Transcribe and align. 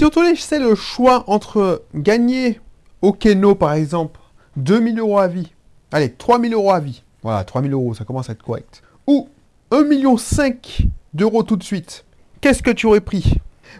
Si 0.00 0.06
on 0.06 0.08
te 0.08 0.18
laissait 0.18 0.58
le 0.58 0.74
choix 0.74 1.24
entre 1.26 1.82
gagner 1.94 2.58
au 3.02 3.12
Keno, 3.12 3.54
par 3.54 3.74
exemple, 3.74 4.18
2000 4.56 4.98
euros 4.98 5.18
à 5.18 5.28
vie, 5.28 5.52
allez, 5.92 6.10
3000 6.10 6.54
euros 6.54 6.70
à 6.70 6.80
vie, 6.80 7.02
voilà, 7.22 7.44
3000 7.44 7.70
euros, 7.74 7.92
ça 7.92 8.06
commence 8.06 8.30
à 8.30 8.32
être 8.32 8.42
correct, 8.42 8.82
ou 9.06 9.28
1,5 9.70 9.84
million 9.86 10.16
d'euros 11.12 11.42
tout 11.42 11.56
de 11.56 11.62
suite, 11.62 12.06
qu'est-ce 12.40 12.62
que 12.62 12.70
tu 12.70 12.86
aurais 12.86 13.02
pris? 13.02 13.34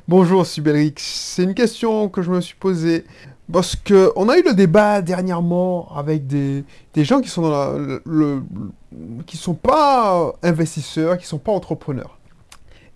Bonjour, 0.09 0.45
Subelrix. 0.45 0.93
C'est 0.99 1.45
une 1.45 1.55
question 1.55 2.11
que 2.11 2.21
je 2.21 2.31
me 2.31 2.43
suis 2.43 2.57
posée. 2.57 3.07
Parce 3.51 3.75
que 3.75 4.13
on 4.15 4.29
a 4.29 4.37
eu 4.37 4.43
le 4.43 4.53
débat 4.53 5.01
dernièrement 5.01 5.89
avec 5.97 6.27
des, 6.27 6.65
gens 6.97 7.23
qui 7.23 7.31
sont 7.31 7.49
dans 7.49 7.73
le, 8.05 8.43
qui 9.25 9.39
sont 9.39 9.55
pas 9.55 10.35
investisseurs, 10.43 11.17
qui 11.17 11.27
sont 11.27 11.39
pas 11.39 11.53
entrepreneurs. 11.53 12.20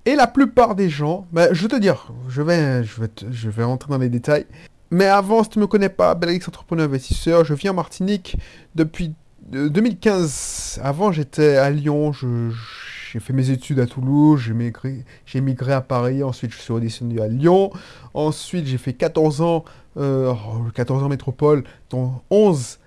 Et 0.06 0.16
la 0.16 0.26
plupart 0.26 0.74
des 0.74 0.90
gens, 0.90 1.26
ben, 1.32 1.48
je 1.52 1.62
vais 1.62 1.68
te 1.68 1.76
dire, 1.76 2.12
je 2.28 2.42
vais, 2.42 2.84
je 2.84 3.00
vais, 3.00 3.08
je 3.30 3.48
vais 3.48 3.64
rentrer 3.64 3.90
dans 3.90 3.98
les 3.98 4.10
détails. 4.10 4.46
Mais 4.90 5.06
avant, 5.06 5.42
si 5.42 5.50
tu 5.50 5.58
ne 5.58 5.62
me 5.62 5.66
connais 5.66 5.88
pas, 5.88 6.14
Belrix 6.14 6.40
Entrepreneur 6.46 6.84
Investisseur, 6.86 7.44
je 7.44 7.54
viens 7.54 7.70
en 7.70 7.74
Martinique 7.74 8.36
depuis 8.74 9.14
2015. 9.50 10.80
Avant, 10.82 11.10
j'étais 11.10 11.56
à 11.56 11.70
Lyon, 11.70 12.12
j'ai 12.12 13.18
fait 13.18 13.32
mes 13.32 13.50
études 13.50 13.80
à 13.80 13.86
Toulouse, 13.86 14.40
j'ai 14.40 14.52
migré, 14.52 15.04
migré, 15.34 15.72
à 15.72 15.80
Paris, 15.80 16.22
ensuite 16.22 16.52
je 16.52 16.58
suis 16.58 16.72
redescendu 16.72 17.20
à 17.20 17.28
Lyon. 17.28 17.70
Ensuite, 18.12 18.66
j'ai 18.66 18.78
fait 18.78 18.92
14 18.92 19.40
ans, 19.40 19.64
14 19.96 21.02
ans 21.02 21.08
métropole, 21.08 21.64
dont 21.90 22.12
11 22.30 22.78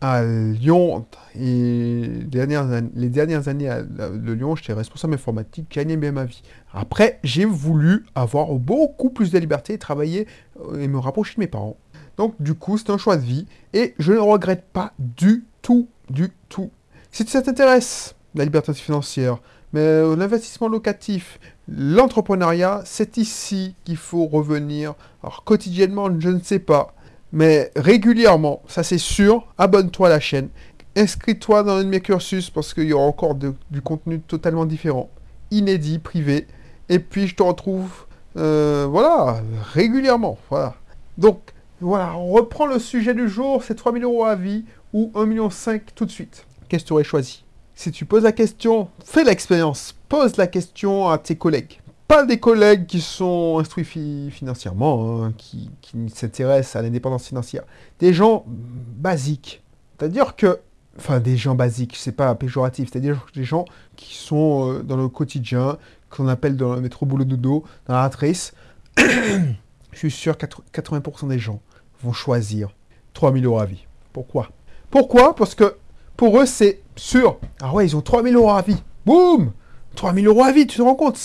à 0.00 0.22
Lyon. 0.24 1.06
Et 1.34 2.02
les 2.02 2.24
dernières, 2.24 2.66
les 2.94 3.08
dernières 3.08 3.48
années 3.48 3.70
de 3.88 4.32
Lyon, 4.32 4.56
j'étais 4.56 4.72
responsable 4.72 5.14
informatique, 5.14 5.70
gagné 5.70 5.96
bien 5.96 6.12
ma 6.12 6.24
vie. 6.24 6.42
Après, 6.72 7.18
j'ai 7.22 7.44
voulu 7.44 8.06
avoir 8.14 8.48
beaucoup 8.54 9.10
plus 9.10 9.30
de 9.30 9.38
liberté, 9.38 9.78
travailler 9.78 10.26
euh, 10.60 10.80
et 10.80 10.88
me 10.88 10.98
rapprocher 10.98 11.34
de 11.34 11.40
mes 11.40 11.46
parents. 11.46 11.76
Donc, 12.16 12.34
du 12.40 12.54
coup, 12.54 12.78
c'est 12.78 12.90
un 12.90 12.98
choix 12.98 13.16
de 13.16 13.22
vie 13.22 13.46
et 13.72 13.94
je 13.98 14.12
ne 14.12 14.18
regrette 14.18 14.64
pas 14.72 14.92
du 14.98 15.44
tout, 15.62 15.88
du 16.08 16.30
tout. 16.48 16.70
Si 17.10 17.26
ça 17.26 17.42
t'intéresse, 17.42 18.14
la 18.34 18.44
liberté 18.44 18.72
financière, 18.74 19.38
mais 19.72 19.80
euh, 19.80 20.16
l'investissement 20.16 20.68
locatif, 20.68 21.38
l'entrepreneuriat, 21.68 22.82
c'est 22.84 23.16
ici 23.16 23.74
qu'il 23.84 23.96
faut 23.96 24.26
revenir. 24.26 24.94
Alors 25.22 25.44
quotidiennement, 25.44 26.08
je 26.18 26.28
ne 26.28 26.40
sais 26.40 26.58
pas, 26.58 26.94
mais 27.32 27.70
régulièrement, 27.76 28.62
ça 28.66 28.82
c'est 28.82 28.98
sûr, 28.98 29.46
abonne-toi 29.58 30.08
à 30.08 30.10
la 30.10 30.20
chaîne, 30.20 30.48
inscris-toi 30.96 31.62
dans 31.62 31.76
un 31.76 31.84
de 31.84 31.88
mes 31.88 32.00
cursus 32.00 32.50
parce 32.50 32.74
qu'il 32.74 32.84
y 32.84 32.92
aura 32.92 33.04
encore 33.04 33.34
du 33.34 33.82
contenu 33.82 34.20
totalement 34.20 34.66
différent, 34.66 35.10
inédit, 35.50 35.98
privé, 35.98 36.46
et 36.88 36.98
puis 36.98 37.26
je 37.26 37.36
te 37.36 37.42
retrouve, 37.42 37.90
euh, 38.36 38.86
voilà, 38.88 39.42
régulièrement, 39.72 40.38
voilà. 40.48 40.74
Donc, 41.18 41.40
voilà, 41.80 42.14
le 42.14 42.78
sujet 42.78 43.14
du 43.14 43.28
jour, 43.28 43.62
c'est 43.64 43.74
3000 43.74 44.04
euros 44.04 44.24
à 44.24 44.34
vie 44.34 44.64
ou 44.92 45.10
1,5 45.14 45.26
million 45.26 45.48
tout 45.94 46.04
de 46.04 46.10
suite. 46.10 46.44
Qu'est-ce 46.68 46.84
que 46.84 46.88
tu 46.88 46.92
aurais 46.92 47.04
choisi? 47.04 47.44
Si 47.74 47.90
tu 47.90 48.04
poses 48.04 48.24
la 48.24 48.32
question, 48.32 48.88
fais 49.04 49.24
l'expérience, 49.24 49.94
pose 50.08 50.36
la 50.36 50.46
question 50.46 51.08
à 51.08 51.16
tes 51.16 51.36
collègues. 51.36 51.79
Pas 52.10 52.26
des 52.26 52.40
collègues 52.40 52.86
qui 52.86 53.00
sont 53.00 53.58
instruits 53.60 53.84
financièrement, 54.32 55.22
hein, 55.22 55.32
qui, 55.36 55.70
s'intéressent 56.12 56.74
à 56.74 56.82
l'indépendance 56.82 57.28
financière. 57.28 57.62
Des 58.00 58.12
gens 58.12 58.44
basiques. 58.48 59.62
C'est-à-dire 59.96 60.34
que, 60.34 60.58
enfin 60.98 61.20
des 61.20 61.36
gens 61.36 61.54
basiques, 61.54 61.94
c'est 61.94 62.10
pas 62.10 62.34
péjoratif, 62.34 62.90
c'est-à-dire 62.90 63.24
des 63.32 63.44
gens 63.44 63.64
qui 63.94 64.16
sont 64.16 64.72
euh, 64.72 64.82
dans 64.82 64.96
le 64.96 65.06
quotidien, 65.08 65.78
qu'on 66.10 66.26
appelle 66.26 66.56
dans 66.56 66.74
le 66.74 66.80
métro 66.80 67.06
boulot 67.06 67.24
dodo, 67.24 67.62
dans 67.86 67.94
la 67.94 68.00
ratrice. 68.00 68.54
Je 68.98 69.96
suis 69.96 70.10
sûr 70.10 70.36
que 70.36 70.46
80% 70.46 71.28
des 71.28 71.38
gens 71.38 71.60
vont 72.02 72.12
choisir 72.12 72.74
3000 73.14 73.46
euros 73.46 73.60
à 73.60 73.66
vie. 73.66 73.86
Pourquoi? 74.12 74.48
Pourquoi? 74.90 75.36
Parce 75.36 75.54
que 75.54 75.76
pour 76.16 76.40
eux, 76.40 76.46
c'est 76.46 76.82
sûr. 76.96 77.38
Ah 77.60 77.72
ouais, 77.72 77.86
ils 77.86 77.94
ont 77.94 78.02
3000 78.02 78.34
euros 78.34 78.50
à 78.50 78.62
vie. 78.62 78.82
Boum 79.06 79.52
3000 79.94 80.26
euros 80.26 80.44
à 80.44 80.52
vie, 80.52 80.66
tu 80.66 80.76
te 80.76 80.82
rends 80.82 80.94
compte 80.94 81.18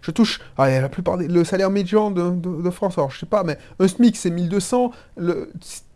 Je 0.00 0.10
touche, 0.10 0.40
ah, 0.56 0.68
la 0.68 0.88
plupart 0.88 1.18
des, 1.18 1.28
le 1.28 1.44
salaire 1.44 1.70
médian 1.70 2.10
de, 2.10 2.70
France, 2.70 2.98
alors 2.98 3.10
je 3.10 3.18
sais 3.18 3.26
pas, 3.26 3.44
mais 3.44 3.58
un 3.78 3.88
SMIC 3.88 4.16
c'est 4.16 4.30
1200, 4.30 4.90
le, 5.16 5.52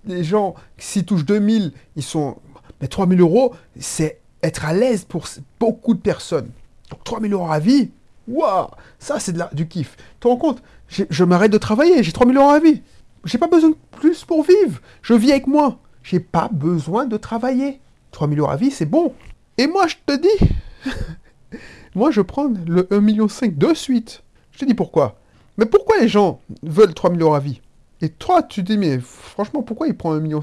les 0.07 0.25
gens 0.25 0.55
s'ils 0.79 1.05
touchent 1.05 1.25
2000, 1.25 1.73
ils 1.97 2.03
sont, 2.03 2.37
mais 2.81 2.89
3000 2.89 3.21
euros, 3.21 3.55
c'est 3.79 4.21
être 4.43 4.65
à 4.65 4.73
l'aise 4.73 5.05
pour 5.05 5.27
beaucoup 5.61 5.95
de 5.95 6.01
personnes. 6.01 6.51
Donc 6.91 7.05
3000 7.05 7.33
euros 7.33 7.51
à 7.51 7.59
vie, 7.59 7.91
waouh, 8.29 8.69
ça 8.99 9.21
c'est 9.21 9.37
du 9.55 9.69
kiff. 9.69 9.97
Tu 9.97 10.03
te 10.21 10.29
rends 10.29 10.37
compte 10.37 10.63
Je 10.89 11.25
m'arrête 11.25 11.53
de 11.53 11.59
travailler, 11.59 12.03
j'ai 12.03 12.13
3000 12.13 12.37
euros 12.37 12.51
à 12.51 12.61
vie. 12.61 12.83
J'ai 13.25 13.39
pas 13.39 13.47
besoin 13.47 13.71
de 13.71 13.77
plus 13.93 14.25
pour 14.25 14.43
vivre. 14.43 14.81
Je 15.01 15.15
vis 15.15 15.31
avec 15.31 15.47
moi. 15.47 15.79
J'ai 16.03 16.21
pas 16.21 16.49
besoin 16.51 17.07
de 17.07 17.17
travailler. 17.17 17.81
3000 18.11 18.41
euros 18.41 18.51
à 18.51 18.57
vie, 18.57 18.71
c'est 18.71 18.87
bon. 18.87 19.15
Et 19.59 19.67
moi, 19.67 19.87
je 19.87 19.95
te 20.05 20.17
dis, 20.21 20.51
moi, 21.95 22.11
je 22.11 22.21
prends 22.21 22.49
le 22.67 22.83
1,5 22.85 23.01
million 23.01 23.27
de 23.27 23.75
suite. 23.75 24.23
Je 24.53 24.59
te 24.59 24.65
dis 24.65 24.75
pourquoi. 24.75 25.19
Mais 25.59 25.67
pourquoi 25.67 25.99
les 26.01 26.09
gens 26.09 26.41
veulent 26.63 26.95
3000 26.95 27.21
euros 27.23 27.35
à 27.35 27.41
vie? 27.41 27.61
Et 28.01 28.09
toi, 28.09 28.43
tu 28.43 28.65
te 28.65 28.73
dis, 28.73 28.79
mais 28.79 28.99
franchement, 28.99 29.63
pourquoi 29.63 29.87
ils 29.87 29.97
prennent 29.97 30.19
1,5 30.19 30.21
million 30.21 30.41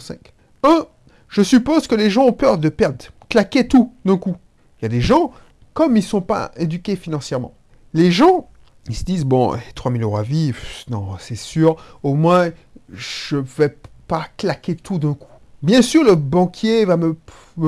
Un, 0.63 0.85
je 1.27 1.41
suppose 1.41 1.87
que 1.87 1.95
les 1.95 2.09
gens 2.09 2.25
ont 2.25 2.33
peur 2.33 2.57
de 2.57 2.69
perdre, 2.69 3.05
claquer 3.27 3.67
tout 3.67 3.93
d'un 4.05 4.17
coup. 4.17 4.35
Il 4.79 4.83
y 4.83 4.85
a 4.85 4.89
des 4.89 5.01
gens, 5.01 5.31
comme 5.73 5.97
ils 5.97 6.01
ne 6.01 6.05
sont 6.05 6.21
pas 6.21 6.51
éduqués 6.55 6.95
financièrement, 6.95 7.53
les 7.93 8.11
gens, 8.11 8.49
ils 8.87 8.95
se 8.95 9.03
disent, 9.03 9.25
bon, 9.25 9.57
3000 9.75 10.03
euros 10.03 10.17
à 10.17 10.23
vie, 10.23 10.53
non, 10.89 11.17
c'est 11.19 11.35
sûr, 11.35 11.75
au 12.03 12.13
moins, 12.13 12.49
je 12.93 13.37
vais 13.37 13.75
pas 14.07 14.27
claquer 14.37 14.75
tout 14.75 14.99
d'un 14.99 15.13
coup. 15.13 15.27
Bien 15.61 15.81
sûr, 15.81 16.03
le 16.03 16.15
banquier 16.15 16.85
va 16.85 16.95
me, 16.95 17.17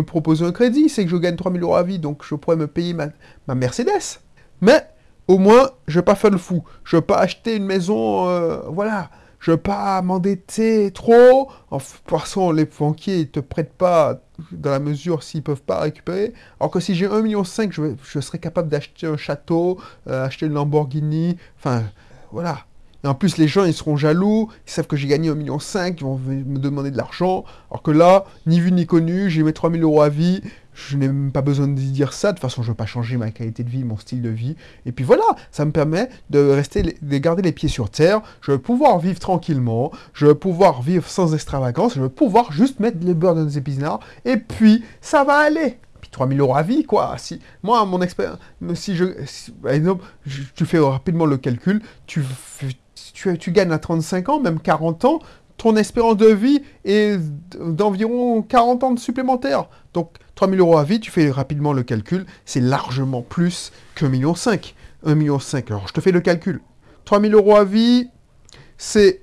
proposer 0.05 0.45
un 0.45 0.51
crédit, 0.51 0.89
c'est 0.89 1.03
que 1.03 1.09
je 1.09 1.17
gagne 1.17 1.35
3000 1.35 1.61
euros 1.61 1.75
à 1.75 1.83
vie, 1.83 1.99
donc 1.99 2.23
je 2.23 2.35
pourrais 2.35 2.55
me 2.55 2.67
payer 2.67 2.93
ma, 2.93 3.55
Mercedes. 3.55 4.19
Mais 4.61 4.87
au 5.27 5.37
moins, 5.37 5.71
je 5.87 5.99
vais 5.99 6.05
pas 6.05 6.15
faire 6.15 6.31
le 6.31 6.37
fou. 6.37 6.63
Je 6.83 6.97
vais 6.97 7.01
pas 7.01 7.17
acheter 7.17 7.55
une 7.55 7.65
maison, 7.65 8.27
euh, 8.27 8.61
voilà. 8.67 9.09
Je 9.39 9.51
vais 9.51 9.57
pas 9.57 10.01
m'endetter 10.03 10.91
trop. 10.91 11.49
En 11.71 11.79
façon, 11.79 12.51
les 12.51 12.65
banquiers 12.65 13.19
ne 13.19 13.23
te 13.23 13.39
prêtent 13.39 13.73
pas 13.73 14.21
dans 14.51 14.69
la 14.69 14.79
mesure 14.79 15.23
s'ils 15.23 15.41
peuvent 15.41 15.63
pas 15.63 15.79
récupérer. 15.79 16.33
Alors 16.59 16.69
que 16.69 16.79
si 16.79 16.93
j'ai 16.93 17.07
1,5 17.07 17.21
million, 17.23 17.43
je, 17.43 17.95
je 18.03 18.19
serais 18.19 18.37
capable 18.37 18.69
d'acheter 18.69 19.07
un 19.07 19.17
château, 19.17 19.79
euh, 20.07 20.25
acheter 20.25 20.45
une 20.45 20.53
Lamborghini. 20.53 21.37
Enfin, 21.57 21.83
voilà. 22.31 22.65
Et 23.03 23.07
en 23.07 23.15
plus, 23.15 23.37
les 23.37 23.47
gens, 23.47 23.65
ils 23.65 23.73
seront 23.73 23.97
jaloux, 23.97 24.49
ils 24.67 24.71
savent 24.71 24.87
que 24.87 24.95
j'ai 24.95 25.07
gagné 25.07 25.29
1,5 25.29 25.35
million, 25.35 25.57
ils 25.57 26.03
vont 26.03 26.19
me 26.19 26.59
demander 26.59 26.91
de 26.91 26.97
l'argent. 26.97 27.45
Alors 27.69 27.81
que 27.81 27.91
là, 27.91 28.25
ni 28.45 28.59
vu 28.59 28.71
ni 28.71 28.85
connu, 28.85 29.29
j'ai 29.29 29.43
mes 29.43 29.53
3000 29.53 29.81
euros 29.81 30.01
à 30.01 30.09
vie, 30.09 30.41
je 30.73 30.97
n'ai 30.97 31.07
même 31.07 31.31
pas 31.31 31.41
besoin 31.41 31.67
de 31.67 31.73
dire 31.73 32.13
ça. 32.13 32.29
De 32.29 32.37
toute 32.37 32.41
façon, 32.41 32.61
je 32.61 32.67
ne 32.67 32.71
veux 32.71 32.77
pas 32.77 32.85
changer 32.85 33.17
ma 33.17 33.31
qualité 33.31 33.63
de 33.63 33.69
vie, 33.69 33.83
mon 33.83 33.97
style 33.97 34.21
de 34.21 34.29
vie. 34.29 34.55
Et 34.85 34.91
puis 34.91 35.03
voilà, 35.03 35.23
ça 35.51 35.65
me 35.65 35.71
permet 35.71 36.09
de 36.29 36.39
rester, 36.39 36.97
de 37.01 37.17
garder 37.17 37.41
les 37.41 37.51
pieds 37.51 37.69
sur 37.69 37.89
terre. 37.89 38.21
Je 38.41 38.51
vais 38.51 38.59
pouvoir 38.59 38.99
vivre 38.99 39.19
tranquillement, 39.19 39.91
je 40.13 40.27
vais 40.27 40.35
pouvoir 40.35 40.81
vivre 40.81 41.07
sans 41.07 41.33
extravagance, 41.33 41.95
je 41.95 42.01
vais 42.01 42.09
pouvoir 42.09 42.51
juste 42.51 42.79
mettre 42.79 42.97
les 43.01 43.13
beurres 43.13 43.35
dans 43.35 43.45
des 43.45 43.57
épinards. 43.57 43.99
Et 44.25 44.37
puis, 44.37 44.83
ça 45.01 45.23
va 45.23 45.37
aller. 45.37 45.77
Puis 45.99 46.09
3000 46.09 46.39
euros 46.39 46.55
à 46.55 46.63
vie, 46.63 46.83
quoi. 46.83 47.15
Si, 47.17 47.39
moi, 47.63 47.85
mon 47.85 48.01
expérience, 48.01 48.39
si 48.73 48.95
je, 48.95 49.05
par 49.61 49.73
exemple, 49.73 50.03
tu 50.55 50.65
fais 50.65 50.79
rapidement 50.79 51.25
le 51.25 51.37
calcul, 51.37 51.81
tu, 52.07 52.23
tu, 53.13 53.51
gagnes 53.51 53.71
à 53.71 53.79
35 53.79 54.29
ans, 54.29 54.39
même 54.39 54.59
40 54.59 55.05
ans, 55.05 55.19
ton 55.57 55.75
espérance 55.75 56.17
de 56.17 56.27
vie 56.27 56.61
est 56.85 57.19
d'environ 57.59 58.41
40 58.41 58.83
ans 58.83 58.91
de 58.91 58.99
supplémentaire. 58.99 59.65
Donc 59.93 60.15
3000 60.35 60.59
euros 60.59 60.77
à 60.77 60.83
vie, 60.83 60.99
tu 60.99 61.11
fais 61.11 61.29
rapidement 61.29 61.73
le 61.73 61.83
calcul, 61.83 62.25
c'est 62.45 62.61
largement 62.61 63.21
plus 63.21 63.71
qu'un 63.95 64.09
million 64.09 64.33
5. 64.33 64.75
1 65.05 65.15
million 65.15 65.39
5. 65.39 65.69
Alors 65.69 65.87
je 65.87 65.93
te 65.93 66.01
fais 66.01 66.11
le 66.11 66.21
calcul. 66.21 66.61
3000 67.05 67.33
euros 67.33 67.55
à 67.55 67.63
vie, 67.63 68.09
c'est 68.77 69.21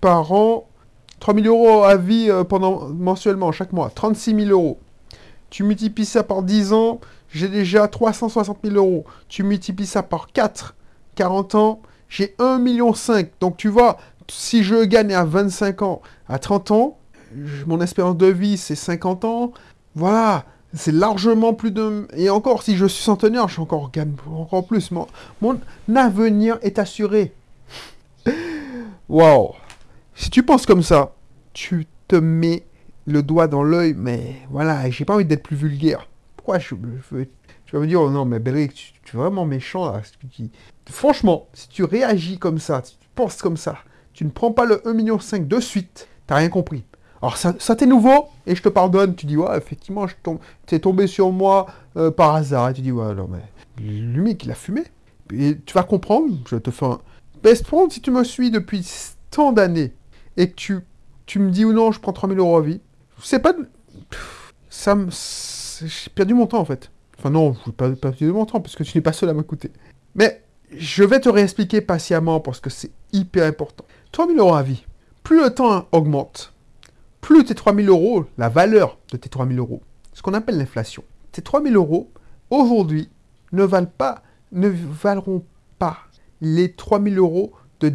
par 0.00 0.32
an, 0.32 0.66
3000 1.20 1.46
euros 1.46 1.84
à 1.84 1.96
vie 1.96 2.30
euh, 2.30 2.44
pendant, 2.44 2.88
mensuellement, 2.88 3.52
chaque 3.52 3.72
mois, 3.72 3.90
36 3.94 4.34
000 4.46 4.50
euros. 4.50 4.78
Tu 5.50 5.62
multiplies 5.62 6.06
ça 6.06 6.22
par 6.22 6.42
10 6.42 6.72
ans, 6.72 7.00
j'ai 7.32 7.48
déjà 7.48 7.88
360 7.88 8.58
000 8.64 8.76
euros. 8.76 9.04
Tu 9.28 9.42
multiplies 9.42 9.86
ça 9.86 10.02
par 10.02 10.32
4, 10.32 10.74
40 11.14 11.54
ans, 11.54 11.82
j'ai 12.08 12.34
1,5 12.38 12.58
million. 12.60 12.94
Donc 13.40 13.56
tu 13.56 13.68
vois, 13.68 13.98
si 14.28 14.62
je 14.62 14.84
gagne 14.84 15.14
à 15.14 15.24
25 15.24 15.82
ans, 15.82 16.02
à 16.28 16.38
30 16.38 16.70
ans, 16.70 16.98
mon 17.66 17.80
espérance 17.80 18.16
de 18.16 18.26
vie 18.26 18.56
c'est 18.56 18.74
50 18.74 19.24
ans. 19.24 19.52
Voilà, 19.94 20.44
c'est 20.74 20.92
largement 20.92 21.54
plus 21.54 21.70
de... 21.70 22.06
Et 22.14 22.28
encore, 22.28 22.62
si 22.62 22.76
je 22.76 22.86
suis 22.86 23.02
centenaire, 23.02 23.48
je 23.48 23.54
suis 23.54 23.62
encore, 23.62 23.90
encore 24.30 24.66
plus. 24.66 24.90
Mon, 24.90 25.06
mon 25.40 25.58
avenir 25.94 26.58
est 26.62 26.78
assuré. 26.78 27.32
Waouh 29.08 29.52
Si 30.14 30.30
tu 30.30 30.42
penses 30.42 30.66
comme 30.66 30.82
ça, 30.82 31.14
tu 31.52 31.86
te 32.08 32.16
mets 32.16 32.64
le 33.06 33.22
doigt 33.22 33.46
dans 33.46 33.62
l'œil, 33.62 33.94
mais 33.96 34.36
voilà, 34.50 34.90
j'ai 34.90 35.04
pas 35.04 35.14
envie 35.14 35.24
d'être 35.24 35.42
plus 35.42 35.56
vulgaire. 35.56 36.08
Pourquoi 36.36 36.58
je, 36.58 36.74
veux... 37.10 37.28
Tu 37.64 37.74
vas 37.74 37.80
me 37.80 37.86
dire, 37.86 38.00
oh 38.00 38.10
non, 38.10 38.24
mais 38.24 38.38
Belric, 38.38 38.94
tu, 39.02 39.16
es 39.16 39.18
vraiment 39.18 39.46
méchant 39.46 39.90
là. 39.90 40.02
Franchement, 40.88 41.48
si 41.52 41.68
tu 41.68 41.84
réagis 41.84 42.38
comme 42.38 42.58
ça, 42.58 42.82
penses 43.14 43.42
comme 43.42 43.56
ça. 43.56 43.78
Tu 44.12 44.24
ne 44.24 44.30
prends 44.30 44.52
pas 44.52 44.64
le 44.64 44.76
1,5 44.76 44.94
million 44.94 45.18
de 45.18 45.60
suite. 45.60 46.08
T'as 46.26 46.36
rien 46.36 46.48
compris. 46.48 46.84
Alors 47.22 47.36
ça, 47.36 47.54
ça 47.58 47.74
t'est 47.76 47.86
nouveau 47.86 48.28
et 48.46 48.54
je 48.54 48.62
te 48.62 48.68
pardonne. 48.68 49.14
Tu 49.16 49.26
dis 49.26 49.36
ouais 49.36 49.56
effectivement 49.56 50.06
t'es 50.66 50.78
tombé 50.78 51.06
sur 51.06 51.32
moi 51.32 51.66
euh, 51.96 52.10
par 52.10 52.34
hasard 52.34 52.70
et 52.70 52.74
tu 52.74 52.82
dis 52.82 52.92
ouais 52.92 53.14
non 53.14 53.28
mais 53.28 53.42
le 53.82 54.22
mec 54.22 54.44
il 54.44 54.50
a 54.50 54.54
fumé. 54.54 54.84
Et 55.32 55.58
tu 55.64 55.74
vas 55.74 55.82
comprendre. 55.82 56.32
Je 56.48 56.56
te 56.56 56.70
fais 56.70 56.86
un 56.86 57.00
best 57.42 57.66
friend 57.66 57.90
si 57.90 58.00
tu 58.00 58.10
me 58.10 58.22
suis 58.22 58.50
depuis 58.50 58.86
tant 59.30 59.52
d'années 59.52 59.92
et 60.36 60.50
que 60.50 60.54
tu 60.54 60.80
tu 61.24 61.38
me 61.38 61.50
dis 61.50 61.64
ou 61.64 61.72
non 61.72 61.90
je 61.90 62.00
prends 62.00 62.12
3000 62.12 62.38
euros 62.38 62.58
à 62.58 62.62
vie. 62.62 62.80
C'est 63.22 63.40
pas 63.40 63.54
ça 64.68 64.94
me 64.94 65.08
j'ai 65.10 66.10
perdu 66.14 66.34
mon 66.34 66.46
temps 66.46 66.60
en 66.60 66.64
fait. 66.64 66.90
Enfin 67.18 67.30
non, 67.30 67.54
je 67.64 67.70
n'ai 67.70 67.74
pas 67.74 67.90
perdu 67.90 68.32
mon 68.32 68.44
temps 68.44 68.60
parce 68.60 68.76
que 68.76 68.82
tu 68.82 68.96
n'es 68.96 69.02
pas 69.02 69.12
seul 69.12 69.28
à 69.28 69.34
m'écouter. 69.34 69.70
Mais 70.14 70.42
je 70.72 71.04
vais 71.04 71.20
te 71.20 71.28
réexpliquer 71.28 71.80
patiemment 71.80 72.40
parce 72.40 72.60
que 72.60 72.70
c'est 72.70 72.90
hyper 73.12 73.46
important. 73.46 73.84
3000 74.12 74.38
euros 74.38 74.54
à 74.54 74.62
vie. 74.62 74.84
Plus 75.22 75.42
le 75.42 75.50
temps 75.50 75.86
augmente, 75.92 76.52
plus 77.20 77.44
tes 77.44 77.54
3000 77.54 77.88
euros, 77.88 78.26
la 78.38 78.48
valeur 78.48 78.98
de 79.10 79.16
tes 79.16 79.28
3000 79.28 79.58
euros, 79.58 79.82
ce 80.12 80.22
qu'on 80.22 80.34
appelle 80.34 80.58
l'inflation, 80.58 81.02
tes 81.32 81.42
3000 81.42 81.74
euros, 81.74 82.10
aujourd'hui, 82.50 83.08
ne 83.52 83.64
valent 83.64 83.90
pas, 83.98 84.22
ne 84.52 84.68
valeront 84.68 85.44
pas 85.78 85.98
les 86.40 86.72
3000 86.72 87.18
euros 87.18 87.52
de, 87.80 87.92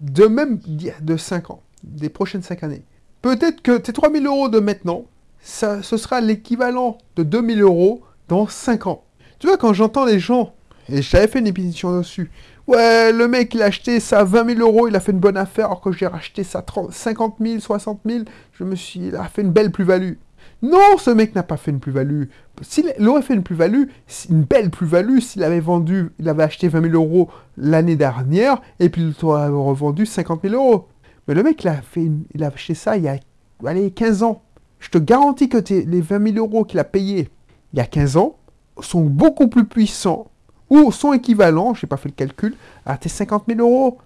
de 0.00 0.26
même 0.26 0.58
de 1.00 1.16
5 1.16 1.50
ans, 1.50 1.62
des 1.84 2.08
prochaines 2.08 2.42
5 2.42 2.64
années. 2.64 2.82
Peut-être 3.22 3.62
que 3.62 3.78
tes 3.78 3.92
3000 3.92 4.26
euros 4.26 4.48
de 4.48 4.58
maintenant, 4.60 5.04
ça, 5.40 5.82
ce 5.82 5.96
sera 5.96 6.20
l'équivalent 6.20 6.98
de 7.16 7.22
2000 7.22 7.62
euros 7.62 8.02
dans 8.28 8.46
5 8.46 8.86
ans. 8.86 9.04
Tu 9.38 9.46
vois, 9.46 9.56
quand 9.56 9.72
j'entends 9.72 10.04
les 10.04 10.18
gens, 10.18 10.54
et 10.90 11.02
j'avais 11.02 11.28
fait 11.28 11.38
une 11.38 11.46
émission 11.46 11.98
dessus, 11.98 12.30
ouais, 12.66 13.12
le 13.12 13.28
mec, 13.28 13.54
il 13.54 13.62
a 13.62 13.66
acheté 13.66 14.00
ça 14.00 14.20
à 14.20 14.24
20 14.24 14.56
000 14.56 14.60
euros, 14.60 14.88
il 14.88 14.96
a 14.96 15.00
fait 15.00 15.12
une 15.12 15.18
bonne 15.18 15.36
affaire, 15.36 15.66
alors 15.66 15.80
que 15.80 15.92
j'ai 15.92 16.06
racheté 16.06 16.44
ça 16.44 16.62
30, 16.62 16.92
50 16.92 17.36
000, 17.40 17.60
60 17.60 18.00
000, 18.04 18.24
je 18.52 18.64
me 18.64 18.74
suis, 18.76 19.08
il 19.08 19.16
a 19.16 19.24
fait 19.24 19.42
une 19.42 19.52
belle 19.52 19.70
plus-value. 19.70 20.14
Non, 20.62 20.98
ce 20.98 21.10
mec 21.10 21.34
n'a 21.34 21.42
pas 21.42 21.56
fait 21.56 21.70
une 21.70 21.80
plus-value. 21.80 22.24
S'il 22.60 22.92
aurait 23.08 23.22
fait 23.22 23.34
une 23.34 23.42
plus-value, 23.42 23.84
une 24.28 24.42
belle 24.42 24.70
plus-value, 24.70 25.20
s'il 25.20 25.42
avait 25.42 25.60
vendu, 25.60 26.10
il 26.18 26.28
avait 26.28 26.42
acheté 26.42 26.68
20 26.68 26.82
000 26.90 26.94
euros 26.94 27.30
l'année 27.56 27.96
dernière, 27.96 28.60
et 28.78 28.90
puis 28.90 29.02
il 29.02 29.24
aurait 29.24 29.48
revendu 29.48 30.04
50 30.04 30.42
000 30.42 30.54
euros. 30.54 30.88
Mais 31.26 31.34
le 31.34 31.42
mec, 31.42 31.62
il 31.64 31.68
a, 31.68 31.80
fait 31.80 32.10
il 32.34 32.44
a 32.44 32.48
acheté 32.48 32.74
ça 32.74 32.96
il 32.96 33.04
y 33.04 33.08
a 33.08 33.16
allez, 33.64 33.90
15 33.90 34.22
ans. 34.22 34.42
Je 34.78 34.88
te 34.90 34.98
garantis 34.98 35.48
que 35.48 35.58
les 35.68 36.00
20 36.00 36.32
000 36.34 36.46
euros 36.46 36.64
qu'il 36.64 36.78
a 36.78 36.84
payés 36.84 37.28
il 37.72 37.78
y 37.78 37.82
a 37.82 37.86
15 37.86 38.16
ans 38.16 38.36
sont 38.80 39.02
beaucoup 39.02 39.48
plus 39.48 39.64
puissants 39.64 40.30
ou 40.70 40.92
sont 40.92 41.12
équivalents, 41.12 41.74
je 41.74 41.84
n'ai 41.84 41.88
pas 41.88 41.96
fait 41.96 42.08
le 42.08 42.14
calcul, 42.14 42.54
à 42.86 42.96
tes 42.96 43.08
50 43.08 43.44
000 43.48 43.60
euros. 43.60 43.98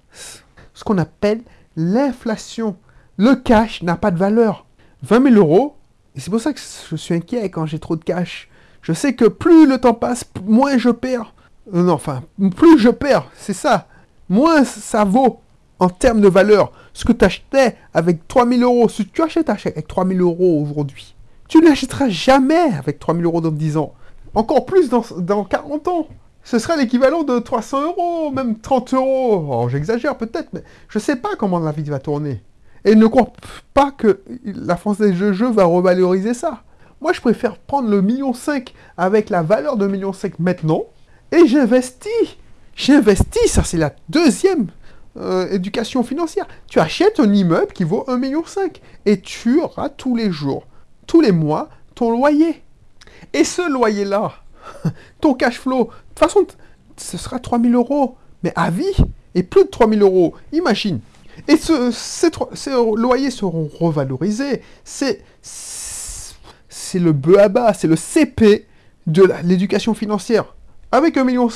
Ce 0.72 0.82
qu'on 0.82 0.98
appelle 0.98 1.42
l'inflation. 1.76 2.76
Le 3.16 3.36
cash 3.36 3.82
n'a 3.82 3.96
pas 3.96 4.10
de 4.10 4.18
valeur. 4.18 4.66
20 5.02 5.30
000 5.30 5.36
euros, 5.36 5.76
et 6.16 6.20
c'est 6.20 6.30
pour 6.30 6.40
ça 6.40 6.52
que 6.52 6.60
je 6.90 6.96
suis 6.96 7.14
inquiet 7.14 7.50
quand 7.50 7.66
j'ai 7.66 7.78
trop 7.78 7.96
de 7.96 8.04
cash. 8.04 8.48
Je 8.82 8.92
sais 8.92 9.14
que 9.14 9.26
plus 9.26 9.66
le 9.66 9.78
temps 9.78 9.94
passe, 9.94 10.24
moins 10.44 10.78
je 10.78 10.90
perds. 10.90 11.34
Euh, 11.74 11.82
non, 11.82 11.94
enfin, 11.94 12.22
plus 12.56 12.78
je 12.78 12.88
perds, 12.88 13.28
c'est 13.36 13.54
ça. 13.54 13.86
Moins 14.28 14.64
ça 14.64 15.04
vaut 15.04 15.40
en 15.78 15.88
termes 15.88 16.20
de 16.20 16.28
valeur. 16.28 16.72
Ce 16.92 17.04
que 17.04 17.12
tu 17.12 17.24
achetais 17.24 17.76
avec 17.92 18.26
3 18.28 18.48
000 18.48 18.60
euros, 18.62 18.88
si 18.88 19.06
tu 19.06 19.22
achètes 19.22 19.50
avec 19.50 19.86
3 19.86 20.06
000 20.06 20.20
euros 20.20 20.62
aujourd'hui, 20.62 21.14
tu 21.48 21.58
n'achèteras 21.58 22.08
jamais 22.08 22.72
avec 22.78 22.98
3 22.98 23.14
000 23.14 23.26
euros 23.26 23.40
dans 23.40 23.50
10 23.50 23.76
ans. 23.76 23.94
Encore 24.34 24.66
plus 24.66 24.88
dans 24.88 25.44
40 25.44 25.88
ans 25.88 26.08
ce 26.44 26.58
serait 26.58 26.76
l'équivalent 26.76 27.24
de 27.24 27.38
300 27.38 27.82
euros, 27.82 28.30
même 28.30 28.58
30 28.58 28.94
euros. 28.94 29.46
Oh, 29.50 29.68
j'exagère 29.68 30.16
peut-être, 30.16 30.50
mais 30.52 30.62
je 30.88 30.98
ne 30.98 31.02
sais 31.02 31.16
pas 31.16 31.36
comment 31.36 31.58
la 31.58 31.72
vie 31.72 31.82
va 31.84 31.98
tourner. 31.98 32.42
Et 32.84 32.94
ne 32.94 33.06
crois 33.06 33.32
pas 33.72 33.90
que 33.90 34.20
la 34.44 34.76
Française 34.76 35.18
de 35.18 35.32
jeu 35.32 35.50
va 35.50 35.64
revaloriser 35.64 36.34
ça. 36.34 36.62
Moi, 37.00 37.14
je 37.14 37.20
préfère 37.20 37.56
prendre 37.56 37.88
le 37.88 38.02
million 38.02 38.34
5 38.34 38.74
avec 38.98 39.30
la 39.30 39.42
valeur 39.42 39.78
de 39.78 39.86
million 39.86 40.12
5 40.12 40.38
maintenant, 40.38 40.84
et 41.32 41.46
j'investis. 41.46 42.36
J'investis, 42.76 43.52
ça 43.52 43.64
c'est 43.64 43.78
la 43.78 43.94
deuxième 44.08 44.66
euh, 45.16 45.48
éducation 45.50 46.02
financière. 46.02 46.46
Tu 46.68 46.78
achètes 46.78 47.20
un 47.20 47.32
immeuble 47.32 47.72
qui 47.72 47.84
vaut 47.84 48.04
1,5 48.08 48.18
million 48.18 48.42
et 49.06 49.20
tu 49.20 49.60
auras 49.60 49.88
tous 49.88 50.16
les 50.16 50.30
jours, 50.30 50.66
tous 51.06 51.20
les 51.20 51.32
mois, 51.32 51.70
ton 51.94 52.10
loyer. 52.10 52.62
Et 53.32 53.44
ce 53.44 53.70
loyer-là, 53.70 54.32
ton 55.20 55.34
cash 55.34 55.58
flow, 55.58 55.84
de 55.84 55.90
toute 56.08 56.18
façon, 56.18 56.46
ce 56.96 57.16
sera 57.16 57.38
3000 57.38 57.74
euros, 57.74 58.16
mais 58.42 58.52
à 58.56 58.70
vie, 58.70 58.94
et 59.34 59.42
plus 59.42 59.64
de 59.64 59.68
3000 59.68 60.02
euros. 60.02 60.34
Imagine. 60.52 61.00
Et 61.48 61.56
ce, 61.56 61.90
ces, 61.90 62.30
loyers 62.96 63.30
seront 63.30 63.68
revalorisés. 63.80 64.62
C'est 64.84 65.20
le 66.94 67.12
bas, 67.12 67.74
c'est 67.74 67.88
le 67.88 67.96
CP 67.96 68.66
de 69.06 69.28
l'éducation 69.42 69.94
financière. 69.94 70.54
Avec 70.92 71.16
1,5 71.16 71.24
million, 71.24 71.48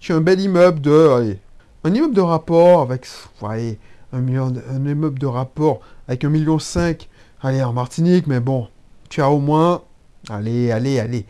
tu 0.00 0.12
as 0.12 0.16
un 0.16 0.20
bel 0.20 0.40
immeuble 0.40 0.80
de... 0.80 1.08
Allez, 1.08 1.38
un 1.84 1.94
immeuble 1.94 2.14
de 2.14 2.20
rapport 2.20 2.82
avec... 2.82 3.06
Un, 4.12 4.20
million, 4.20 4.52
un 4.70 4.86
immeuble 4.86 5.18
de 5.18 5.26
rapport 5.26 5.80
avec 6.08 6.22
1,5 6.24 6.30
million. 6.30 6.58
Allez, 7.42 7.62
en 7.62 7.72
Martinique, 7.72 8.26
mais 8.26 8.40
bon, 8.40 8.68
tu 9.08 9.22
as 9.22 9.30
au 9.30 9.38
moins... 9.38 9.82
Allez, 10.28 10.72
allez, 10.72 10.98
allez 10.98 11.24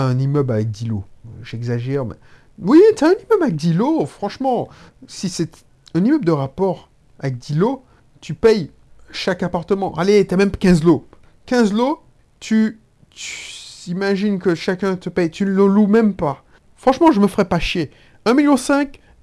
un 0.00 0.18
immeuble 0.18 0.52
avec 0.52 0.70
10 0.70 0.86
lots. 0.86 1.04
J'exagère, 1.42 2.04
mais... 2.04 2.16
Oui, 2.58 2.80
t'as 2.96 3.08
un 3.08 3.12
immeuble 3.12 3.42
avec 3.42 3.56
10 3.56 3.74
lots, 3.74 4.06
franchement. 4.06 4.68
Si 5.06 5.28
c'est 5.28 5.64
un 5.94 6.04
immeuble 6.04 6.24
de 6.24 6.32
rapport 6.32 6.90
avec 7.18 7.38
10 7.38 7.54
lots, 7.56 7.84
tu 8.20 8.34
payes 8.34 8.70
chaque 9.10 9.42
appartement. 9.42 9.94
Allez, 9.94 10.26
t'as 10.26 10.36
même 10.36 10.50
15 10.50 10.84
lots. 10.84 11.06
15 11.46 11.72
lots, 11.72 12.02
tu, 12.40 12.80
tu 13.10 13.90
imagines 13.90 14.38
que 14.38 14.54
chacun 14.54 14.96
te 14.96 15.08
paye. 15.08 15.30
Tu 15.30 15.44
ne 15.44 15.50
le 15.50 15.66
loues 15.66 15.86
même 15.86 16.14
pas. 16.14 16.44
Franchement, 16.76 17.12
je 17.12 17.20
me 17.20 17.26
ferais 17.26 17.44
pas 17.44 17.58
chier. 17.58 17.90
1,5 18.26 18.34
million, 18.36 18.56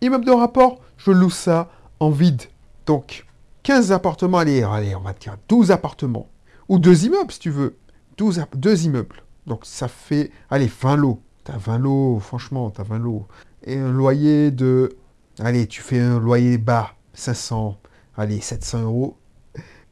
immeuble 0.01 0.25
de 0.25 0.31
rapport, 0.31 0.79
je 0.97 1.11
loue 1.11 1.29
ça 1.29 1.69
en 1.99 2.09
vide. 2.09 2.43
Donc, 2.85 3.25
15 3.63 3.91
appartements, 3.91 4.39
allez, 4.39 4.63
allez, 4.63 4.95
on 4.95 5.01
va 5.01 5.13
dire 5.13 5.37
12 5.47 5.71
appartements. 5.71 6.29
Ou 6.67 6.79
deux 6.79 7.05
immeubles, 7.05 7.31
si 7.31 7.39
tu 7.39 7.49
veux. 7.49 7.77
12, 8.17 8.45
deux 8.55 8.85
immeubles. 8.85 9.23
Donc 9.49 9.61
ça 9.63 9.87
fait, 9.87 10.31
allez, 10.51 10.67
20 10.67 10.95
lots. 10.95 11.19
T'as 11.43 11.57
20 11.57 11.79
lots, 11.79 12.19
franchement, 12.19 12.69
t'as 12.69 12.83
20 12.83 12.99
lots. 12.99 13.27
Et 13.63 13.77
un 13.77 13.91
loyer 13.91 14.51
de, 14.51 14.95
allez, 15.39 15.65
tu 15.65 15.81
fais 15.81 15.99
un 15.99 16.19
loyer 16.19 16.59
bas, 16.59 16.91
500, 17.13 17.75
allez, 18.15 18.39
700 18.39 18.83
euros. 18.83 19.17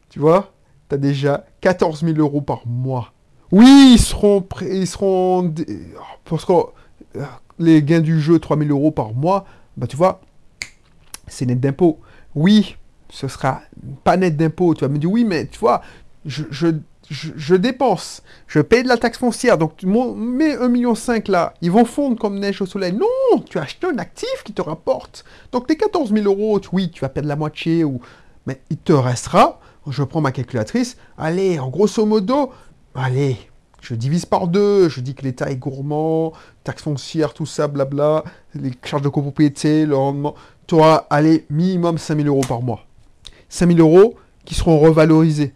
Tu 0.10 0.20
vois, 0.20 0.54
t'as 0.88 0.98
déjà 0.98 1.46
14 1.62 2.06
000 2.06 2.18
euros 2.20 2.42
par 2.42 2.68
mois. 2.68 3.14
Oui, 3.52 3.96
ils 3.96 4.00
seront, 4.00 4.46
ils 4.62 4.88
seront, 4.88 5.54
parce 6.26 6.46
que 6.46 6.54
euh, 7.16 7.26
les 7.58 7.82
gains 7.82 8.02
du 8.02 8.22
jeu, 8.22 8.38
3 8.38 8.60
000 8.60 8.70
euros 8.70 8.92
par 8.92 9.14
mois, 9.14 9.46
bah 9.76 9.88
tu 9.88 9.98
vois, 9.98 10.22
c'est 11.28 11.48
net 11.48 11.60
d'impôt. 11.60 12.00
Oui, 12.36 12.78
ce 13.10 13.28
sera 13.28 13.62
pas 14.04 14.18
net 14.18 14.38
d'impôt. 14.38 14.76
Tu 14.76 14.82
vas 14.82 14.90
me 14.90 15.00
dire, 15.00 15.12
oui, 15.12 15.26
mais 15.26 15.48
tu 15.48 15.58
vois, 15.60 15.82
je, 16.28 17.56
dépense, 17.56 18.22
je 18.48 18.60
paye 18.60 18.84
de 18.84 18.88
la 18.88 18.98
taxe 18.98 19.18
foncière, 19.18 19.58
donc 19.58 19.78
tu 19.78 19.88
mets 19.88 20.56
1,5 20.56 20.70
million 20.70 20.94
là, 21.28 21.54
ils 21.62 21.72
vont 21.72 21.86
fondre 21.86 22.18
comme 22.18 22.40
neige 22.40 22.62
au 22.62 22.66
soleil. 22.66 22.94
Non, 22.94 23.40
tu 23.40 23.58
as 23.58 23.64
acheté 23.64 23.88
un 23.88 23.98
actif 23.98 24.44
qui 24.44 24.54
te 24.54 24.62
rapporte. 24.62 25.24
Donc 25.52 25.68
tes 25.68 25.78
14 25.78 26.14
000 26.14 26.26
euros, 26.26 26.60
oui, 26.74 26.92
tu 26.92 27.02
vas 27.02 27.10
perdre 27.10 27.30
la 27.30 27.36
moitié, 27.36 27.84
ou... 27.84 28.02
mais 28.46 28.62
il 28.70 28.78
te 28.78 28.94
restera, 28.94 29.60
je 29.90 30.04
prends 30.04 30.22
ma 30.22 30.32
calculatrice, 30.32 30.98
allez, 31.18 31.60
en 31.60 31.70
grosso 31.70 32.06
modo, 32.06 32.52
allez, 32.94 33.38
je 33.82 33.96
divise 33.96 34.26
par 34.26 34.48
deux, 34.48 34.90
je 34.90 35.00
dis 35.00 35.16
que 35.16 35.24
l'État 35.24 35.50
est 35.50 35.56
gourmand, 35.56 36.34
taxe 36.64 36.84
foncière, 36.84 37.34
tout 37.34 37.46
ça, 37.46 37.68
blabla, 37.68 38.24
les 38.54 38.72
charges 38.84 39.04
de 39.04 39.10
copropriété, 39.10 39.86
le 39.86 39.96
rendement, 39.96 40.36
tu 40.68 40.76
auras, 40.76 41.06
allez, 41.10 41.46
minimum 41.50 41.98
5 41.98 42.18
000 42.18 42.28
euros 42.28 42.46
par 42.48 42.62
mois. 42.62 42.86
5 43.50 43.72
000 43.72 43.80
euros 43.80 44.16
qui 44.44 44.56
seront 44.56 44.80
revalorisés. 44.80 45.54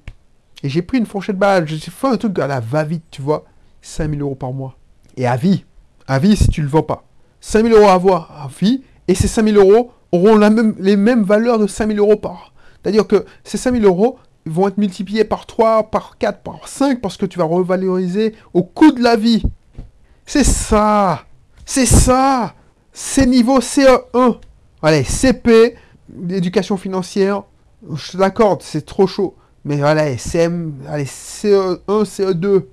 Et 0.64 0.70
j'ai 0.70 0.82
pris 0.82 0.98
une 0.98 1.06
fourchette 1.06 1.38
balle, 1.38 1.68
j'ai 1.68 1.78
fait 1.78 2.08
un 2.08 2.18
truc 2.18 2.38
à 2.40 2.48
la 2.48 2.60
va-vite, 2.60 3.06
tu 3.12 3.22
vois. 3.22 3.46
5000 3.82 4.22
euros 4.22 4.36
par 4.36 4.54
mois. 4.54 4.78
Et 5.18 5.26
à 5.26 5.36
vie. 5.36 5.66
À 6.08 6.20
vie 6.20 6.36
si 6.36 6.50
tu 6.50 6.62
ne 6.62 6.66
le 6.66 6.72
vends 6.72 6.84
pas. 6.84 7.04
5000 7.42 7.74
euros 7.74 7.88
à 7.88 7.94
avoir 7.94 8.32
à 8.32 8.48
vie. 8.48 8.84
Et 9.08 9.16
ces 9.16 9.28
5000 9.28 9.58
euros 9.58 9.92
auront 10.12 10.38
la 10.38 10.50
même, 10.50 10.76
les 10.78 10.96
mêmes 10.96 11.24
valeurs 11.24 11.58
de 11.58 11.68
5000 11.68 11.98
euros 12.00 12.16
par. 12.16 12.54
C'est-à-dire 12.82 13.08
que 13.08 13.26
ces 13.44 13.58
5000 13.58 13.84
euros 13.86 14.20
vont 14.46 14.68
être 14.68 14.78
multipliés 14.78 15.24
par 15.24 15.46
3, 15.46 15.90
par 15.92 16.18
4, 16.18 16.42
par 16.42 16.68
5, 16.68 17.02
parce 17.02 17.18
que 17.18 17.26
tu 17.26 17.38
vas 17.38 17.46
revaloriser 17.46 18.36
au 18.54 18.64
coût 18.64 18.92
de 18.92 19.02
la 19.02 19.16
vie. 19.16 19.44
C'est 20.26 20.44
ça. 20.44 21.26
C'est 21.66 21.86
ça. 21.86 22.56
C'est 22.92 23.26
niveau 23.26 23.60
CE1. 23.60 24.38
Allez, 24.82 25.04
CP, 25.04 25.76
l'éducation 26.28 26.78
financière, 26.78 27.44
je 27.94 28.18
t'accorde, 28.18 28.62
c'est 28.62 28.86
trop 28.86 29.08
chaud. 29.08 29.36
Mais 29.64 29.78
voilà, 29.78 30.18
CM, 30.18 30.74
allez, 30.88 31.06
CE1, 31.06 31.80
CE2. 31.88 32.66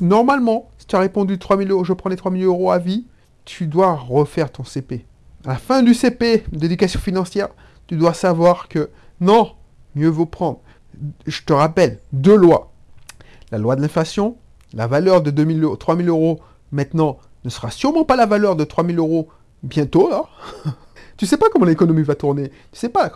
Normalement, 0.00 0.70
si 0.78 0.86
tu 0.86 0.96
as 0.96 1.00
répondu 1.00 1.38
3000 1.38 1.70
euros, 1.70 1.84
je 1.84 1.92
prends 1.92 2.10
les 2.10 2.16
3000 2.16 2.44
euros 2.44 2.70
à 2.70 2.78
vie, 2.78 3.06
tu 3.44 3.66
dois 3.66 3.94
refaire 3.94 4.50
ton 4.50 4.64
CP. 4.64 5.06
à 5.44 5.50
la 5.50 5.56
fin 5.56 5.82
du 5.82 5.94
CP 5.94 6.44
d'éducation 6.52 7.00
financière, 7.00 7.48
tu 7.86 7.96
dois 7.96 8.14
savoir 8.14 8.68
que 8.68 8.90
non, 9.20 9.52
mieux 9.94 10.08
vaut 10.08 10.26
prendre. 10.26 10.60
Je 11.26 11.42
te 11.42 11.52
rappelle, 11.52 12.00
deux 12.12 12.36
lois. 12.36 12.72
La 13.52 13.58
loi 13.58 13.76
de 13.76 13.82
l'inflation, 13.82 14.36
la 14.74 14.86
valeur 14.86 15.22
de 15.22 15.30
2000 15.30 15.62
euros, 15.64 15.76
3000 15.76 16.08
euros 16.08 16.40
maintenant 16.72 17.18
ne 17.44 17.50
sera 17.50 17.70
sûrement 17.70 18.04
pas 18.04 18.16
la 18.16 18.26
valeur 18.26 18.56
de 18.56 18.64
3000 18.64 18.98
euros 18.98 19.28
bientôt, 19.62 20.08
là. 20.10 20.24
tu 21.16 21.26
sais 21.26 21.36
pas 21.36 21.46
comment 21.52 21.66
l'économie 21.66 22.02
va 22.02 22.14
tourner. 22.14 22.50
Tu 22.72 22.78
sais 22.78 22.88
pas. 22.88 23.10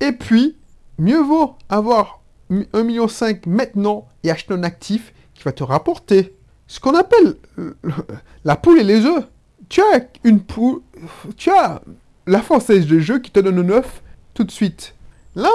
Et 0.00 0.12
puis, 0.12 0.56
mieux 0.98 1.20
vaut 1.20 1.56
avoir 1.68 2.21
1,5 2.60 2.84
million 2.84 3.06
maintenant 3.46 4.08
et 4.22 4.30
acheter 4.30 4.54
un 4.54 4.62
actif 4.62 5.12
qui 5.34 5.42
va 5.42 5.52
te 5.52 5.62
rapporter 5.62 6.34
ce 6.66 6.80
qu'on 6.80 6.94
appelle 6.94 7.36
euh, 7.58 7.74
la 8.44 8.56
poule 8.56 8.80
et 8.80 8.84
les 8.84 9.04
œufs. 9.04 9.24
Tu 9.68 9.80
as 9.80 10.06
une 10.24 10.40
poule, 10.40 10.80
tu 11.36 11.50
as 11.50 11.82
la 12.26 12.40
française 12.40 12.86
de 12.86 12.98
jeu 12.98 13.18
qui 13.18 13.30
te 13.30 13.40
donne 13.40 13.58
un 13.58 13.70
œuf 13.70 14.02
tout 14.34 14.44
de 14.44 14.50
suite. 14.50 14.94
Là, 15.34 15.50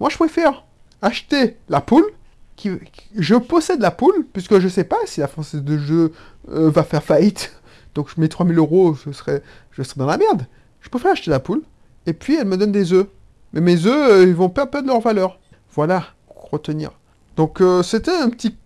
moi 0.00 0.10
je 0.10 0.16
préfère 0.16 0.64
acheter 1.02 1.56
la 1.68 1.80
poule. 1.80 2.06
Je 3.14 3.34
possède 3.34 3.80
la 3.80 3.90
poule, 3.90 4.26
puisque 4.32 4.58
je 4.58 4.64
ne 4.64 4.70
sais 4.70 4.84
pas 4.84 4.96
si 5.04 5.20
la 5.20 5.28
française 5.28 5.62
de 5.62 5.76
jeu 5.76 6.12
euh, 6.50 6.70
va 6.70 6.84
faire 6.84 7.02
faillite. 7.02 7.52
Donc 7.94 8.08
je 8.08 8.20
mets 8.20 8.28
3000 8.28 8.56
euros, 8.58 8.94
je 8.94 9.12
serais, 9.12 9.42
je 9.72 9.82
dans 9.96 10.06
la 10.06 10.16
merde. 10.16 10.46
Je 10.80 10.88
préfère 10.88 11.12
acheter 11.12 11.30
la 11.30 11.40
poule, 11.40 11.62
et 12.06 12.12
puis 12.14 12.36
elle 12.36 12.46
me 12.46 12.56
donne 12.56 12.72
des 12.72 12.92
œufs. 12.92 13.06
Mais 13.52 13.60
mes 13.60 13.86
œufs, 13.86 14.10
euh, 14.10 14.24
ils 14.24 14.34
vont 14.34 14.48
perdre 14.48 14.86
leur 14.86 15.00
valeur. 15.00 15.38
Voilà, 15.74 16.06
retenir. 16.50 16.90
Donc 17.36 17.60
euh, 17.60 17.82
c'était 17.82 18.16
un 18.16 18.30
petit, 18.30 18.56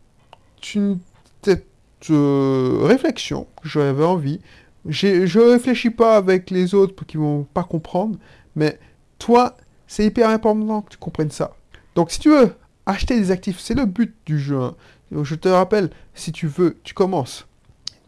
une 0.74 0.98
petite 1.42 1.64
réflexion 2.08 3.46
que 3.62 3.68
j'avais 3.68 4.04
envie. 4.04 4.40
Je 4.86 5.38
réfléchis 5.38 5.90
pas 5.90 6.16
avec 6.16 6.50
les 6.50 6.74
autres 6.74 7.04
qui 7.04 7.16
vont 7.16 7.44
pas 7.44 7.64
comprendre, 7.64 8.18
mais 8.56 8.78
toi, 9.18 9.56
c'est 9.86 10.06
hyper 10.06 10.30
important 10.30 10.82
que 10.82 10.90
tu 10.90 10.98
comprennes 10.98 11.30
ça. 11.30 11.54
Donc 11.94 12.10
si 12.10 12.18
tu 12.18 12.30
veux 12.30 12.54
acheter 12.86 13.18
des 13.18 13.30
actifs, 13.30 13.60
c'est 13.60 13.74
le 13.74 13.86
but 13.86 14.14
du 14.24 14.38
jeu. 14.38 14.60
Hein. 14.60 14.74
Je 15.12 15.34
te 15.34 15.48
rappelle, 15.48 15.90
si 16.14 16.32
tu 16.32 16.46
veux, 16.46 16.78
tu 16.84 16.94
commences. 16.94 17.46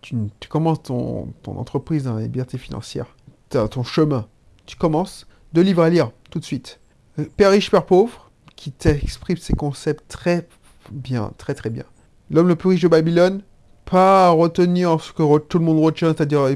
Tu, 0.00 0.16
commences 0.48 0.82
ton, 0.82 1.32
entreprise 1.46 2.04
dans 2.04 2.14
la 2.14 2.22
liberté 2.22 2.58
financière, 2.58 3.06
ton 3.50 3.84
chemin. 3.84 4.26
Tu 4.66 4.76
commences 4.76 5.26
de 5.52 5.60
livre 5.60 5.82
à 5.82 5.90
lire, 5.90 6.10
tout 6.30 6.40
de 6.40 6.44
suite. 6.44 6.80
Euh, 7.18 7.26
Père 7.36 7.50
riche, 7.50 7.70
Père 7.70 7.86
pauvre, 7.86 8.30
qui 8.62 8.70
t'exprime 8.70 9.38
ces 9.38 9.54
concepts 9.54 10.04
très 10.06 10.46
bien, 10.92 11.32
très 11.36 11.52
très 11.52 11.68
bien. 11.68 11.82
L'homme 12.30 12.46
le 12.46 12.54
plus 12.54 12.68
riche 12.68 12.82
de 12.82 12.86
Babylone, 12.86 13.42
pas 13.84 14.30
retenir 14.30 15.00
ce 15.00 15.12
que 15.12 15.38
tout 15.38 15.58
le 15.58 15.64
monde 15.64 15.82
retient, 15.82 16.14
c'est-à-dire 16.14 16.46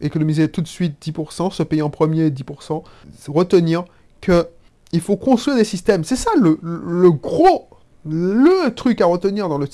économiser 0.00 0.48
tout 0.48 0.60
de 0.60 0.68
suite 0.68 1.04
10%, 1.04 1.50
se 1.50 1.64
payer 1.64 1.82
en 1.82 1.90
premier 1.90 2.30
10%, 2.30 2.84
retenir 3.26 3.84
que 4.20 4.46
il 4.92 5.00
faut 5.00 5.16
construire 5.16 5.56
des 5.56 5.64
systèmes. 5.64 6.04
C'est 6.04 6.14
ça 6.14 6.30
le, 6.40 7.10
gros, 7.10 7.68
le 8.08 8.72
truc 8.72 9.00
à 9.00 9.06
retenir 9.06 9.48
dans, 9.48 9.58
le, 9.58 9.66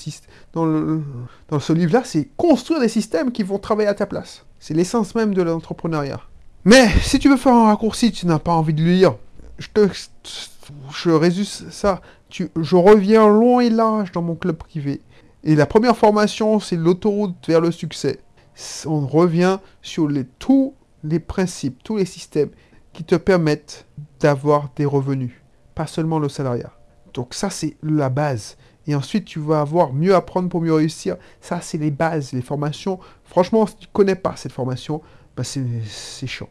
dans, 0.53 0.65
le, 0.65 1.03
dans 1.49 1.59
ce 1.59 1.71
livre-là, 1.71 2.01
c'est 2.03 2.29
construire 2.35 2.79
des 2.79 2.89
systèmes 2.89 3.31
qui 3.31 3.43
vont 3.43 3.59
travailler 3.59 3.89
à 3.89 3.93
ta 3.93 4.07
place. 4.07 4.43
C'est 4.59 4.73
l'essence 4.73 5.13
même 5.13 5.35
de 5.35 5.43
l'entrepreneuriat. 5.43 6.21
Mais 6.65 6.89
si 7.03 7.19
tu 7.19 7.29
veux 7.29 7.37
faire 7.37 7.53
un 7.53 7.67
raccourci, 7.67 8.11
tu 8.11 8.25
n'as 8.25 8.39
pas 8.39 8.53
envie 8.53 8.73
de 8.73 8.81
lire, 8.81 9.13
je 9.59 9.67
te 9.71 9.87
je 10.91 11.09
résume 11.09 11.45
ça. 11.45 12.01
Je 12.29 12.75
reviens 12.75 13.27
long 13.27 13.59
et 13.59 13.69
large 13.69 14.11
dans 14.11 14.21
mon 14.21 14.35
club 14.35 14.55
privé. 14.57 15.01
Et 15.43 15.55
la 15.55 15.65
première 15.65 15.95
formation, 15.97 16.59
c'est 16.59 16.75
l'autoroute 16.75 17.35
vers 17.47 17.61
le 17.61 17.71
succès. 17.71 18.19
On 18.85 19.07
revient 19.07 19.59
sur 19.81 20.07
les, 20.07 20.25
tous 20.25 20.73
les 21.03 21.19
principes, 21.19 21.81
tous 21.83 21.97
les 21.97 22.05
systèmes 22.05 22.49
qui 22.93 23.03
te 23.03 23.15
permettent 23.15 23.85
d'avoir 24.19 24.69
des 24.75 24.85
revenus, 24.85 25.31
pas 25.75 25.87
seulement 25.87 26.19
le 26.19 26.27
salariat. 26.27 26.73
Donc 27.13 27.33
ça, 27.33 27.49
c'est 27.49 27.77
la 27.81 28.09
base. 28.09 28.57
Et 28.87 28.95
ensuite, 28.95 29.25
tu 29.25 29.39
vas 29.39 29.61
avoir 29.61 29.93
mieux 29.93 30.15
apprendre 30.15 30.49
pour 30.49 30.61
mieux 30.61 30.73
réussir. 30.73 31.17
Ça, 31.41 31.61
c'est 31.61 31.77
les 31.77 31.91
bases, 31.91 32.33
les 32.33 32.41
formations. 32.41 32.99
Franchement, 33.23 33.65
si 33.67 33.75
tu 33.75 33.87
ne 33.87 33.93
connais 33.93 34.15
pas 34.15 34.35
cette 34.35 34.51
formation, 34.51 35.01
bah 35.37 35.43
c'est 35.43 36.27
chaud. 36.27 36.49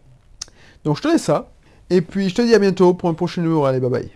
Donc 0.84 0.96
je 0.96 1.02
te 1.02 1.08
laisse 1.08 1.24
ça. 1.24 1.50
Et 1.90 2.00
puis 2.00 2.28
je 2.28 2.34
te 2.34 2.42
dis 2.42 2.54
à 2.54 2.58
bientôt 2.58 2.94
pour 2.94 3.08
un 3.08 3.14
prochain 3.14 3.42
numéro. 3.42 3.64
Allez, 3.64 3.80
bye 3.80 3.90
bye. 3.90 4.10